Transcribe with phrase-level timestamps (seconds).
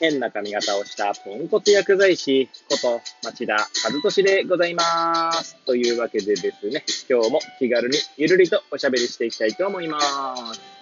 [0.00, 3.68] 変な髪型をしたポンコツ薬剤師こと町田和
[4.02, 5.56] 俊でございます。
[5.66, 10.78] というわけでですね、今日も気軽にゆるりとおしゃべりしていきたいと思います。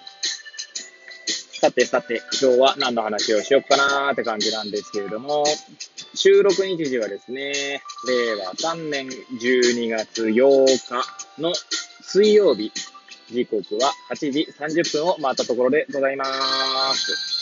[1.60, 5.44] さてさて、今日は何の話をしようかなーって感じなんですけれども、
[6.14, 11.54] 収録日時はですね、令和3年12月8日の
[12.02, 12.70] 水曜日、
[13.32, 16.26] 時刻は8時30分を回ったところでございま
[16.94, 17.35] す。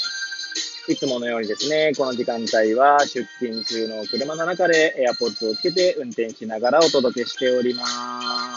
[0.86, 7.86] いつものようにですね、この時間帯は出勤中の車の中で AirPods をつけて運転しながらお届けしておりま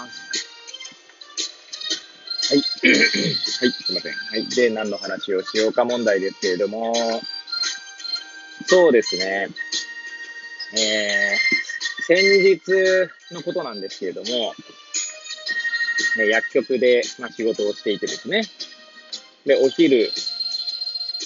[0.10, 0.48] す。
[2.50, 2.58] はい。
[2.60, 4.14] はい、すいません。
[4.14, 4.50] はい。
[4.50, 6.94] で、何の話をしようか問題ですけれども、
[8.68, 9.48] そうですね。
[10.78, 12.62] えー、先日
[13.34, 14.54] のことなんですけれども、
[16.18, 18.44] ね、薬局で、まあ、仕事をしていてですね、
[19.46, 20.12] で、お昼、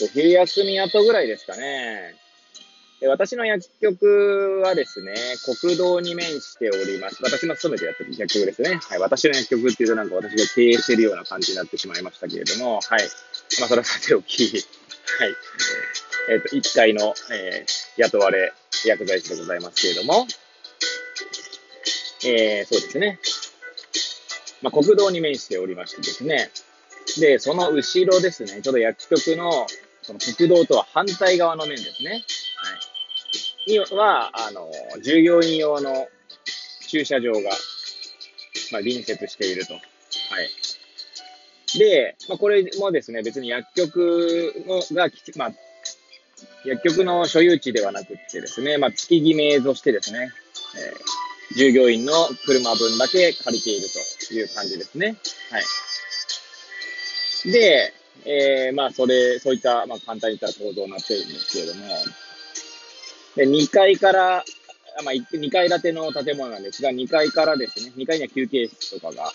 [0.03, 2.15] お昼休み後ぐらいですかね。
[3.01, 5.15] で私の薬局はですね、
[5.61, 7.17] 国道に面しております。
[7.23, 8.75] 私の勤めてやってる薬局ですね。
[8.75, 8.99] はい。
[8.99, 13.01] 私の薬局っていうとなんか私が経営してるような感じになってしまいましたけれども、はい。
[13.59, 15.35] まあ、それはさておき、はい。
[16.29, 18.53] えっ、ー、と、1階の、えー、雇われ
[18.85, 20.27] 薬剤師でございますけれども、
[22.23, 23.19] えー、そうですね。
[24.61, 26.51] まあ、国道に面しておりましてですね、
[27.19, 29.65] で、その後ろですね、ちょっと薬局の
[30.01, 32.11] その国道とは反対側の面ですね。
[32.11, 33.71] はい。
[33.71, 34.69] には、あの、
[35.03, 36.07] 従業員用の
[36.87, 37.41] 駐車場が、
[38.71, 39.73] まあ、隣接していると。
[39.73, 39.79] はい。
[41.77, 45.51] で、まあ、これもですね、別に薬局のが、まあ、
[46.65, 50.31] 薬局の所有地ではなくてですね、まあ、月決めとしてですね、
[50.77, 52.13] えー、従業員の
[52.45, 53.87] 車分だけ借りている
[54.27, 55.15] という感じですね。
[55.49, 57.51] はい。
[57.51, 57.93] で、
[58.25, 61.87] えー、まあ、それ、そういった、まあ、簡単に言ったら構造になってるんですけれども、
[63.35, 64.43] で、2階から、
[65.03, 69.31] まあ、2階建ての建物なんですが、2階からですね、2階には休憩室とかがあっ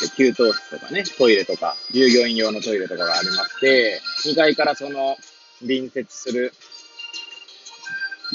[0.00, 5.16] て、給湯室とかね、トイレとか、従業員用のトイレとかがありまして、2階からその
[5.60, 6.52] 隣接する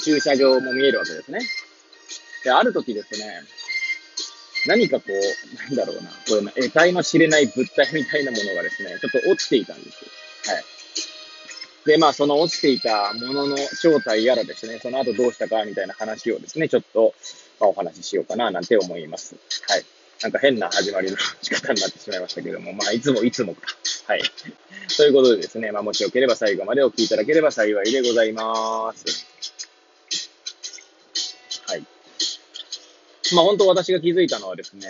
[0.01, 1.39] 駐車場も見えるわけですね。
[2.43, 3.43] で、ある時ですね、
[4.67, 10.53] 何かこう、なんだろうな、こういう得体の知れない物体みたいなものがですね、ちょっと落ちていたんですよ。
[10.53, 10.63] はい。
[11.85, 17.13] で、まあ、その落ちていたものの正体やらですね、その後どうしたかみたいな話をですね、ちょっと、
[17.59, 19.35] まあ、お話ししようかな、なんて思います。
[19.67, 19.85] はい。
[20.21, 23.61] なんか変な始まりの仕方になってしまいましたけども、まあ、いつもいつもか。
[24.07, 24.21] はい。
[24.95, 29.30] ということでですね、まあ、もしよければ最後までお聞きいただければ幸いでございます。
[33.33, 34.87] まあ、本当私が気づいたのはですね、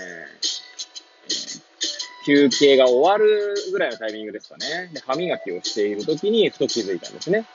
[2.25, 4.91] 休憩が終わるぐらいのタイミングですかね。
[4.94, 7.46] で、歯磨きをしている時にふと気づいたんですね。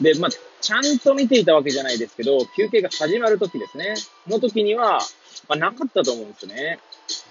[0.00, 0.30] で、まあ、
[0.60, 3.94] ちゃんと見ていたわけじゃないですけど、休憩が始まる時ですね。
[4.26, 5.00] の時には、
[5.48, 6.80] まあ、なかったと思うんですね。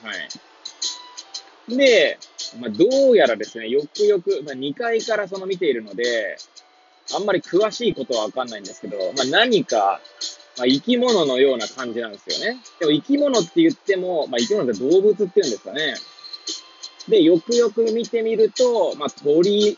[0.02, 1.76] はい。
[1.76, 2.18] で、
[2.60, 6.38] まあ、どうやらですね、よくよく、まあ、2階からその見ているので、
[7.14, 10.00] あんまり詳しいことはわかんないんですけど、まあ、何か、
[10.58, 12.60] まあ、生き物のような感じなんですよね。
[12.80, 15.96] でも生き物って言っても、まあ、生き物って動物って言うんですかね。
[17.10, 19.78] で、よくよく見てみると、まあ、鳥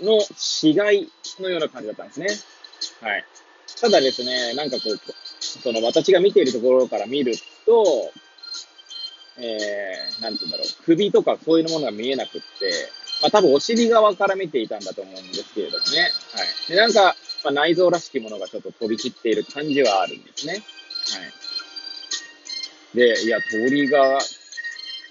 [0.00, 1.10] の死骸
[1.40, 2.26] のような感じだったんですね。
[3.00, 3.24] はい。
[3.80, 4.98] ただですね、なんかこう、
[5.40, 7.34] その私が見ているところから見る
[7.64, 8.12] と、
[9.38, 12.46] えー、なんて言うんだろう、首とかそういうものが見えなくって、
[13.22, 16.00] まあ多分お尻側から見ていたんだと思うんですけれどもね。
[16.00, 16.70] はい。
[16.70, 20.52] で、なんか、まあ、内臓らしきものがちょっと飛び散っている感じはあるんですね。
[20.52, 20.58] は
[22.94, 22.96] い。
[22.96, 24.18] で、いや、鳥が、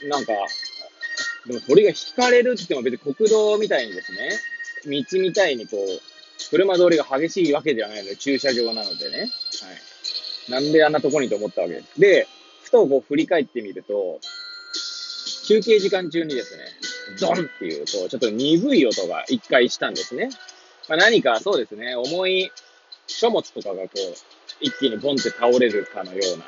[0.08, 0.34] なんか、
[1.48, 4.40] でも鳥が引かれるって言っても別に国道みたいにですね、
[4.86, 6.02] 道みたいにこう、
[6.50, 9.20] 車通りが激しいわけではないので、駐車場なのでね。
[9.20, 9.30] はい。
[10.52, 12.00] なんであんなとこにと思ったわけです。
[12.00, 12.28] で、
[12.64, 14.20] ふとこう振り返ってみると、
[15.48, 16.64] 休憩時間中にですね、
[17.20, 20.30] ドンっていう、こう、ちょっと鈍い音が一回したんですね。
[20.90, 22.52] まあ、何かそうですね、重い
[23.08, 24.16] 書物とかがこう、
[24.60, 26.46] 一気にボンって倒れるかのような、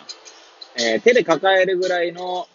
[0.78, 2.48] えー手で抱えるぐらいの、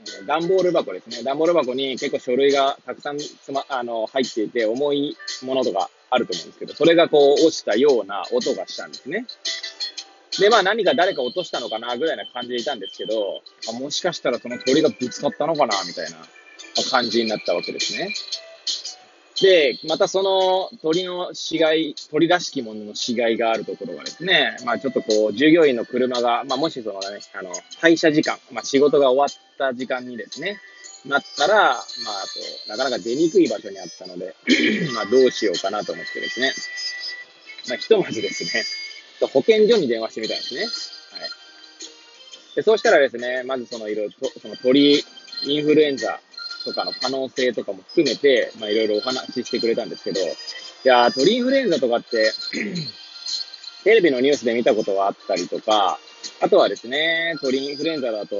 [0.00, 1.22] えー段ボール箱ですね。
[1.24, 9.26] 段ボール箱に結構書類がたくさんつま、あの、入っていて、重いものとかあると思うんですけど、それがこう落ちたような音がしたんですね。
[10.38, 16.18] で、まあ何か誰か落としたのかなぐらいな感じでいたんですけど、あもしかしたらその鳥がぶつかったのかなみたいな
[16.90, 18.14] 感じになったわけですね。
[19.40, 29.28] で、またその鳥の死骸、鳥らしきものの死骸があるところがですね、まあちょっとこう、従業員の車が、まあもしそのね、あの、退社時間、まあ仕事が終わっ
[29.58, 30.58] た時間にですね、
[31.04, 31.80] なったら、まあ、こ
[32.66, 34.34] う、なかなか出にくい場所にあったので
[34.94, 36.52] まあどうしようかなと思ってですね、
[37.68, 38.64] まあひとまずですね、
[39.32, 40.60] 保健所に電話してみたんですね。
[40.60, 40.70] はい。
[42.56, 45.04] で、そうしたらですね、まずそのいろいろ、その鳥
[45.44, 46.20] インフルエンザ
[46.66, 50.24] とかの可能性とかも含めて、まあいろいろお話ししてくれたんですけど、い
[50.84, 52.32] や鳥インフルエンザとかって
[53.84, 55.98] テレビのニュースで見たことはあったりとか、
[56.40, 58.36] あとはですね、鳥インフルエンザだと、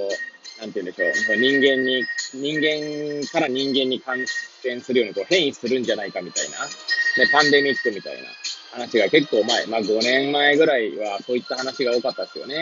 [0.60, 4.18] なんて言うんでしょう、人間に、人間から人間に感
[4.62, 8.28] 染するようにこう変異するんじゃないかみたいな、ね、パンデミックみたいな
[8.72, 12.60] 話が結構前、まあ5年前ぐらいはそういった話が多かったですよね。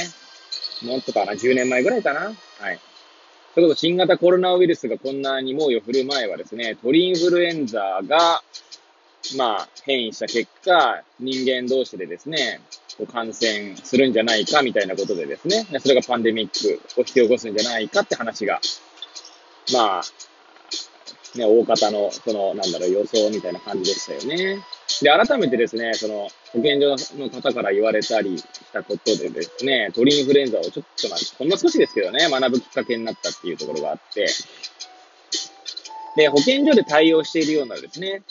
[0.82, 2.20] もっとかな、10年前ぐらいかな。
[2.60, 2.78] はい。
[3.54, 8.42] それこそ新型コロナウイルスがこんなに猛威を振る前はですね、鳥インフルエンザが、
[9.36, 12.60] まあ、変異した結果、人間同士でですね、
[13.12, 18.60] 感染するんじゃないかみたいなことでですね、それがパンデミックを引き起こすんじゃないかって話が、
[19.72, 20.02] まあ、
[21.38, 24.64] ね、大方の、その、なんだろう、予想みたいな感じでしたよね。
[25.00, 28.42] で、改めてですね、その、保健所の方から言われたり
[28.74, 34.26] したことでですね、鳥インフルエンザをちょっとまあ、ほんの少しですけどね、学ぶきっかけになったっていうところがあって、
[36.16, 38.22] で、保健所で対応しているようなですね、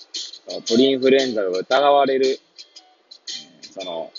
[0.68, 2.40] 鳥インフルエンザが疑われる、
[3.72, 4.12] その、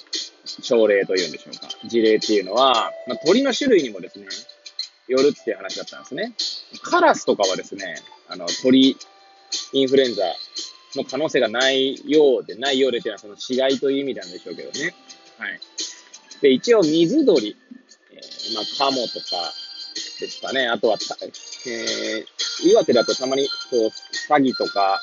[0.62, 4.26] 症例というんでしょうか、事例っていうのは、まあ、鳥の種類にもですね、
[5.09, 6.32] よるっていう話だったんですね。
[6.82, 7.97] カラスとかはですね、
[8.29, 8.97] あの、鳥
[9.73, 10.23] インフルエンザ
[10.97, 14.94] の可能性がないようで、ないようでっていうのはその死骸という意味なんでしょうけどね。
[15.38, 15.61] はい。
[16.44, 17.56] で、一応水鳥、
[18.12, 19.50] えー、まあ、カモとか
[20.20, 20.69] ですかね。
[20.69, 20.99] あとは、
[21.67, 25.00] えー、岩手だとたまに、こう、サギとか、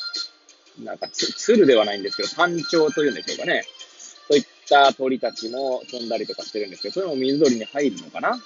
[0.83, 3.63] なんかつ、鶴ではないんですけど、単調というんでしょうかね。
[4.29, 8.39] そういった鳥たちも飛んだりとかしてるんですけど、それも水鳥に入るのかなはい。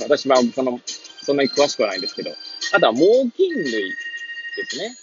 [0.00, 0.80] 私は、その、
[1.22, 2.30] そんなに詳しくはないんですけど。
[2.72, 3.00] あとは猛
[3.36, 3.84] 禽類で
[4.66, 4.96] すね。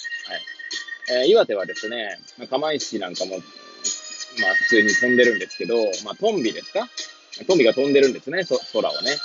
[1.12, 1.22] はい。
[1.22, 2.18] えー、岩手はですね、
[2.50, 6.90] 釜石なんかも、まあ普通に飛んでるんですけど、まあトンビですか
[7.46, 9.12] トンビが飛んでるんですね、そ空をね。
[9.12, 9.20] はい。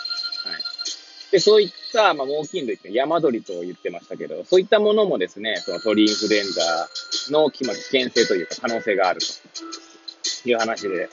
[1.31, 6.89] で、そういった、まあ、猛禽類って山鳥と言ってましたけど、そういったものもですね、その鳥インフルエンザ
[7.31, 11.09] の、危険性というか可能性があるという話で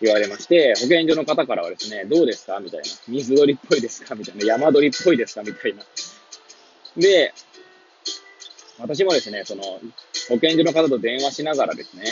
[0.00, 2.60] 言われまして、保健所の方からはですね、どうですか？
[2.60, 2.86] みたいな。
[3.08, 4.14] 水鳥っぽいですか？
[4.14, 4.44] みたいな。
[4.44, 5.42] 山鳥っぽいですか？
[5.42, 5.82] みたいな。
[6.96, 7.34] で、
[8.78, 9.62] 私もですね、その、
[10.28, 12.04] 保健所の方と電話しながらですね、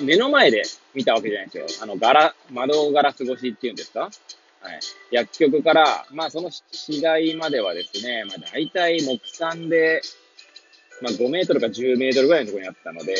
[0.00, 0.62] 目の前で
[0.94, 1.82] 見たわけじゃないですよ。
[1.82, 4.00] あの、ガラ、窓ガラス越しっていうんですか？
[4.02, 4.12] はい。
[5.10, 10.00] 薬局から、まあその市街まではですね、まあ大体木産で、
[11.02, 13.14] まあ5メートルか10メートルぐらいのところにあったので、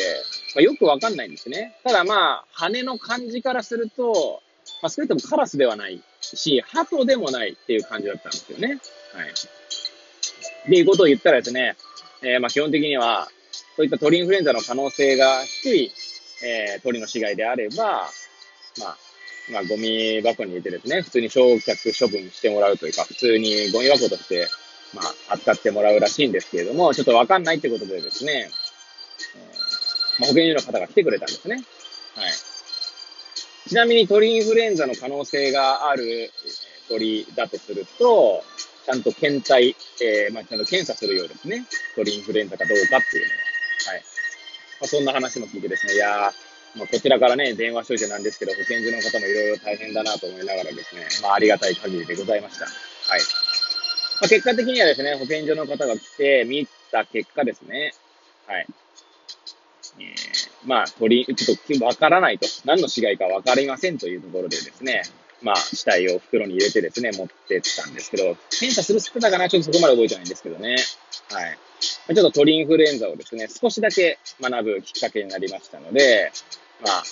[0.55, 1.75] まあよくわかんないんですね。
[1.83, 4.41] ただまあ、羽の感じからすると、
[4.81, 8.67] まあ少なくともカラスではないし、鳩でもないっていう感じだったんですよね。
[9.13, 9.29] はい。
[9.29, 11.75] っていうことを言ったらですね、
[12.23, 13.29] えー、まあ基本的には、
[13.75, 15.91] そういった鳥インフルエンザの可能性が低い、
[16.43, 18.09] えー、鳥の死骸であれば、
[18.79, 18.97] まあ、
[19.51, 24.47] まあ、ゴミ箱に入れてですね、普通に焼却処分してもらうというか、普通にゴミ箱として、
[24.93, 28.49] まあ、扱ってもらうらしいんですけれども、ちょっとわかんないってことでですね、
[29.35, 31.55] えー、まあ、保健所の方が来てくれたんですね。
[31.55, 32.31] はい。
[33.69, 36.31] ちなみに鳥インフルエンザの可能性がある
[36.89, 38.43] 鳥だとすると、
[38.85, 41.65] ちゃんと検体、えー、まあ、ちゃんと検査するようですね。
[41.95, 43.93] 鳥インフルエンザかどうかっていうのは。
[43.93, 44.16] はい。
[44.79, 46.31] まあ、そんな話も聞いてですね、いや
[46.75, 52.65] まあ、こちらからね、電話しといてなんですけど、保健所の方もいろいろ大変だなと思いながらですね、まあ、ありがたい限りでございました。
[52.65, 52.69] は
[53.17, 53.21] い。
[54.21, 57.93] まあ、結果的にはですね、保健所の方が来て、見た結果ですね、
[58.45, 58.67] はい。
[59.99, 60.15] え、
[60.65, 65.01] まあ、鳥、ちょっとわからないと、何の死骸かわかりませんというところでですね、
[65.41, 70.77] まあ、死体を袋に入れてですね、持ってったんですけど、検査するってたかなちょっとそこまで覚えてないんですけどね。
[71.31, 71.57] はい。
[71.79, 76.31] ちょっと鳥インフルエンザをですね、少しだけ学ぶきっかけになりましたので、
[76.83, 77.03] まあ、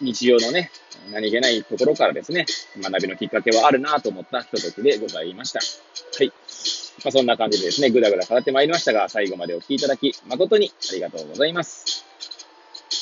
[0.00, 0.70] 日常のね、
[1.12, 2.46] 何気ないところからですね、
[2.80, 5.60] 学びのきっかけはあるなと思ったひとときでございました。
[5.60, 6.28] はい。
[6.28, 12.04] まあ、そんな感じでですね、ぐだぐだ語ってまいりましたが、最後までお聴きいただき、誠にありがとうございます。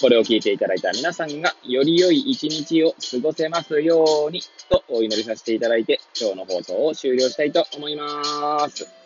[0.01, 9.06] これを聞いていただいた皆さんが、より良い一日を過ごせますように、とお祈りさせていただいて、今日の放送を終了したいと思います。